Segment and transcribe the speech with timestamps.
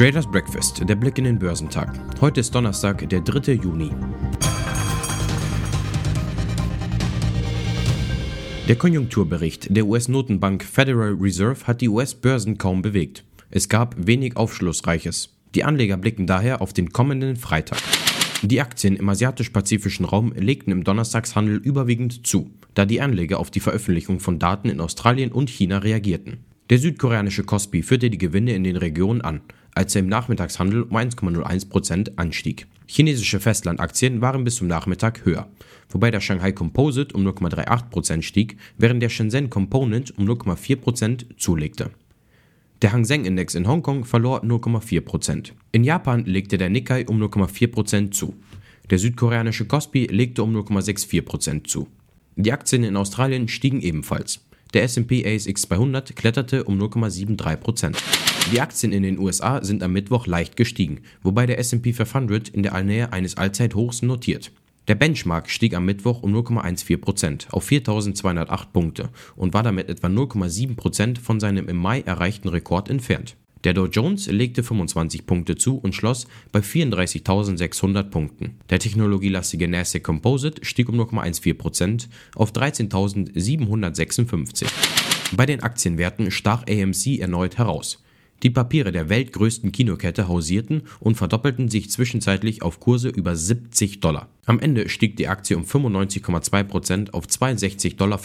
[0.00, 1.92] Traders Breakfast, der Blick in den Börsentag.
[2.22, 3.52] Heute ist Donnerstag, der 3.
[3.52, 3.90] Juni.
[8.66, 13.24] Der Konjunkturbericht der US-Notenbank Federal Reserve hat die US-Börsen kaum bewegt.
[13.50, 15.36] Es gab wenig Aufschlussreiches.
[15.54, 17.82] Die Anleger blicken daher auf den kommenden Freitag.
[18.42, 23.60] Die Aktien im asiatisch-pazifischen Raum legten im Donnerstagshandel überwiegend zu, da die Anleger auf die
[23.60, 26.38] Veröffentlichung von Daten in Australien und China reagierten.
[26.70, 29.42] Der südkoreanische Kospi führte die Gewinne in den Regionen an,
[29.74, 32.66] als er im Nachmittagshandel um 1,01% anstieg.
[32.86, 35.48] Chinesische Festlandaktien waren bis zum Nachmittag höher,
[35.90, 41.90] wobei der Shanghai Composite um 0,38% stieg, während der Shenzhen Component um 0,4% zulegte.
[42.82, 45.52] Der Hang Seng Index in Hongkong verlor 0,4%.
[45.72, 48.34] In Japan legte der Nikkei um 0,4% zu.
[48.88, 51.88] Der südkoreanische Kospi legte um 0,64% zu.
[52.36, 54.40] Die Aktien in Australien stiegen ebenfalls.
[54.72, 57.96] Der S&P ASX 200 kletterte um 0,73%.
[58.50, 62.62] Die Aktien in den USA sind am Mittwoch leicht gestiegen, wobei der S&P 500 in
[62.62, 64.52] der Nähe eines Allzeithochs notiert.
[64.88, 71.20] Der Benchmark stieg am Mittwoch um 0,14% auf 4.208 Punkte und war damit etwa 0,7%
[71.20, 73.36] von seinem im Mai erreichten Rekord entfernt.
[73.64, 78.56] Der Dow Jones legte 25 Punkte zu und schloss bei 34.600 Punkten.
[78.70, 84.66] Der technologielastige Nasdaq Composite stieg um 0,14% auf 13.756.
[85.36, 88.02] Bei den Aktienwerten stach AMC erneut heraus.
[88.42, 94.30] Die Papiere der weltgrößten Kinokette hausierten und verdoppelten sich zwischenzeitlich auf Kurse über 70 Dollar.
[94.46, 98.18] Am Ende stieg die Aktie um 95,2% auf 62,55 Dollar.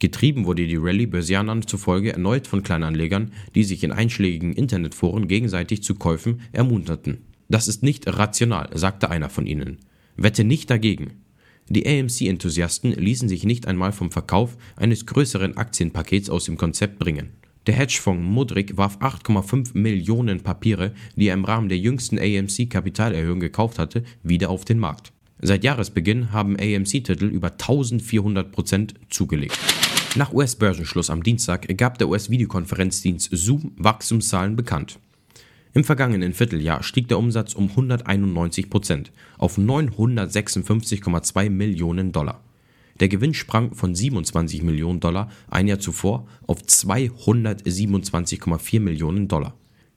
[0.00, 5.82] Getrieben wurde die Rallye Börsianern zufolge erneut von Kleinanlegern, die sich in einschlägigen Internetforen gegenseitig
[5.82, 7.18] zu Käufen ermunterten.
[7.48, 9.78] Das ist nicht rational, sagte einer von ihnen.
[10.16, 11.20] Wette nicht dagegen.
[11.68, 17.39] Die AMC-Enthusiasten ließen sich nicht einmal vom Verkauf eines größeren Aktienpakets aus dem Konzept bringen.
[17.66, 23.78] Der Hedgefonds Mudrick warf 8,5 Millionen Papiere, die er im Rahmen der jüngsten AMC-Kapitalerhöhung gekauft
[23.78, 25.12] hatte, wieder auf den Markt.
[25.42, 29.58] Seit Jahresbeginn haben AMC-Titel über 1400 Prozent zugelegt.
[30.16, 34.98] Nach US-Börsenschluss am Dienstag gab der US-Videokonferenzdienst Zoom Wachstumszahlen bekannt.
[35.74, 42.40] Im vergangenen Vierteljahr stieg der Umsatz um 191 Prozent auf 956,2 Millionen Dollar.
[43.00, 49.56] Der Gewinn sprang von 27 Millionen Dollar ein Jahr zuvor auf 227,4 Millionen Dollar.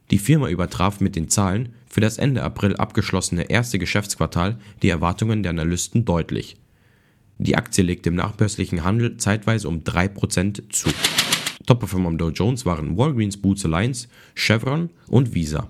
[0.09, 5.43] Die Firma übertraf mit den Zahlen für das Ende April abgeschlossene erste Geschäftsquartal die Erwartungen
[5.43, 6.57] der Analysten deutlich.
[7.39, 10.89] Die Aktie legte im nachbörslichen Handel zeitweise um 3% zu.
[11.65, 15.69] Top-Performer am Dow Jones waren Walgreens Boots Alliance, Chevron und Visa.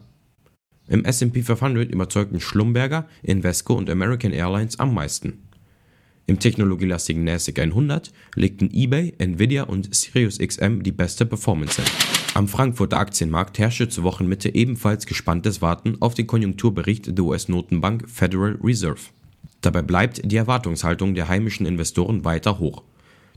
[0.87, 5.43] Im S&P 500 überzeugten Schlumberger, Invesco und American Airlines am meisten.
[6.25, 11.91] Im technologielastigen NASDAQ 100 legten eBay, Nvidia und SiriusXM die beste Performance hin.
[12.33, 18.57] Am Frankfurter Aktienmarkt herrschte zur Wochenmitte ebenfalls gespanntes Warten auf den Konjunkturbericht der US-Notenbank Federal
[18.63, 19.01] Reserve.
[19.61, 22.83] Dabei bleibt die Erwartungshaltung der heimischen Investoren weiter hoch.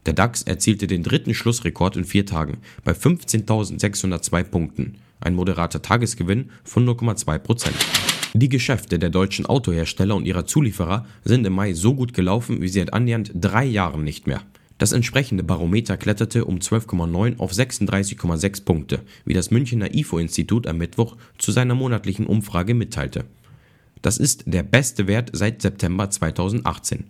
[0.06, 6.50] Der DAX erzielte den dritten Schlussrekord in vier Tagen bei 15.602 Punkten, ein moderater Tagesgewinn
[6.62, 7.76] von 0,2 Prozent.
[8.38, 12.68] Die Geschäfte der deutschen Autohersteller und ihrer Zulieferer sind im Mai so gut gelaufen wie
[12.68, 14.42] seit annähernd drei Jahren nicht mehr.
[14.76, 21.16] Das entsprechende Barometer kletterte um 12,9 auf 36,6 Punkte, wie das Münchner IFO-Institut am Mittwoch
[21.38, 23.24] zu seiner monatlichen Umfrage mitteilte.
[24.02, 27.04] Das ist der beste Wert seit September 2018.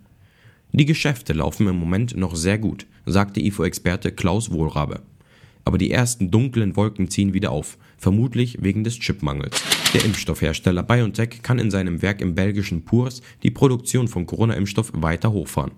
[0.70, 5.02] Die Geschäfte laufen im Moment noch sehr gut, sagte IFO-Experte Klaus Wohlrabe.
[5.64, 9.60] Aber die ersten dunklen Wolken ziehen wieder auf, vermutlich wegen des Chipmangels.
[9.94, 15.32] Der Impfstoffhersteller BioNTech kann in seinem Werk im belgischen Purs die Produktion von Corona-Impfstoff weiter
[15.32, 15.72] hochfahren.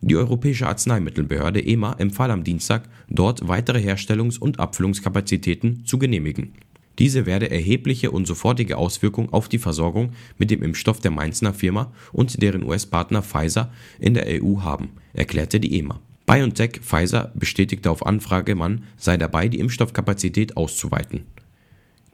[0.00, 6.52] Die Europäische Arzneimittelbehörde EMA empfahl am Dienstag, dort weitere Herstellungs- und Abfüllungskapazitäten zu genehmigen.
[6.98, 11.92] Diese werde erhebliche und sofortige Auswirkungen auf die Versorgung mit dem Impfstoff der Mainzer Firma
[12.12, 16.00] und deren US-Partner Pfizer in der EU haben, erklärte die EMA.
[16.26, 21.24] BioNTech Pfizer bestätigte auf Anfrage, man sei dabei, die Impfstoffkapazität auszuweiten.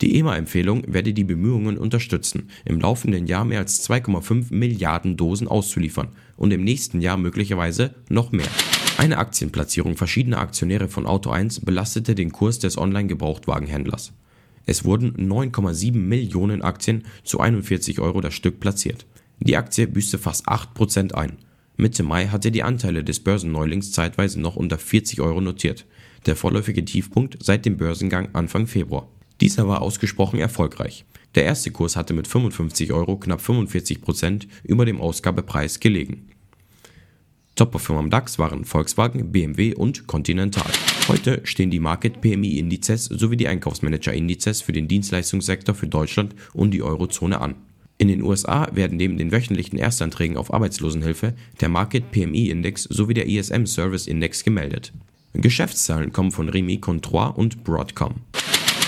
[0.02, 6.08] Die EMA-Empfehlung werde die Bemühungen unterstützen, im laufenden Jahr mehr als 2,5 Milliarden Dosen auszuliefern
[6.37, 8.49] und im nächsten Jahr möglicherweise noch mehr.
[8.99, 14.12] Eine Aktienplatzierung verschiedener Aktionäre von Auto 1 belastete den Kurs des Online-Gebrauchtwagenhändlers.
[14.66, 19.06] Es wurden 9,7 Millionen Aktien zu 41 Euro das Stück platziert.
[19.38, 21.38] Die Aktie büßte fast 8% ein.
[21.76, 25.87] Mitte Mai hatte die Anteile des Börsenneulings zeitweise noch unter 40 Euro notiert,
[26.26, 29.08] der vorläufige Tiefpunkt seit dem Börsengang Anfang Februar.
[29.43, 31.05] Dieser war ausgesprochen erfolgreich.
[31.35, 36.29] Der erste Kurs hatte mit 55 Euro knapp 45% über dem Ausgabepreis gelegen.
[37.56, 40.71] Top-Performer am DAX waren Volkswagen, BMW und Continental.
[41.09, 46.37] Heute stehen die Market PMI Indizes sowie die Einkaufsmanager Indizes für den Dienstleistungssektor für Deutschland
[46.55, 47.56] und die Eurozone an.
[47.99, 53.15] In den USA werden neben den wöchentlichen Erstanträgen auf Arbeitslosenhilfe der Market PMI Index sowie
[53.15, 54.93] der ISM Service Index gemeldet.
[55.33, 58.21] Geschäftszahlen kommen von Remy Controi und Broadcom.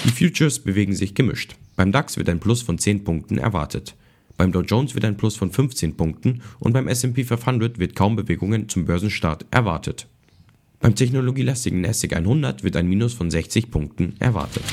[0.05, 1.57] Die Futures bewegen sich gemischt.
[1.77, 3.95] Beim DAX wird ein Plus von 10 Punkten erwartet.
[4.37, 8.15] Beim Dow Jones wird ein Plus von 15 Punkten und beim S&P 500 wird kaum
[8.15, 10.07] Bewegungen zum Börsenstart erwartet.
[10.81, 14.65] Beim technologielastigen NASDAQ 100 wird ein Minus von 60 Punkten erwartet.